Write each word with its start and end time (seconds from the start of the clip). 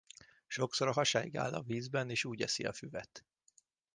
Sokszor 0.47 0.87
a 0.87 0.91
hasáig 0.91 1.37
áll 1.37 1.53
a 1.53 1.61
vízben 1.61 2.09
és 2.09 2.25
úgy 2.25 2.41
eszi 2.41 2.63
a 2.63 2.73
füvet. 2.73 3.25